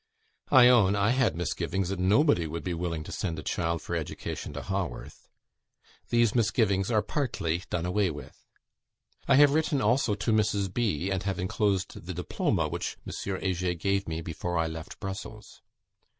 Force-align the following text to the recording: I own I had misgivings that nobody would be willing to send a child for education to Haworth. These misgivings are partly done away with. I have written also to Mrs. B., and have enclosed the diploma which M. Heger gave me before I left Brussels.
I 0.49 0.67
own 0.67 0.95
I 0.95 1.11
had 1.11 1.35
misgivings 1.35 1.89
that 1.89 1.99
nobody 1.99 2.47
would 2.47 2.63
be 2.63 2.73
willing 2.73 3.03
to 3.03 3.11
send 3.11 3.37
a 3.37 3.43
child 3.43 3.83
for 3.83 3.95
education 3.95 4.51
to 4.53 4.63
Haworth. 4.63 5.27
These 6.09 6.33
misgivings 6.33 6.89
are 6.89 7.03
partly 7.03 7.61
done 7.69 7.85
away 7.85 8.09
with. 8.09 8.43
I 9.27 9.35
have 9.35 9.53
written 9.53 9.79
also 9.79 10.15
to 10.15 10.31
Mrs. 10.31 10.73
B., 10.73 11.11
and 11.11 11.21
have 11.21 11.37
enclosed 11.37 12.07
the 12.07 12.15
diploma 12.15 12.67
which 12.67 12.97
M. 13.05 13.13
Heger 13.39 13.75
gave 13.75 14.07
me 14.07 14.21
before 14.21 14.57
I 14.57 14.65
left 14.65 14.99
Brussels. 14.99 15.61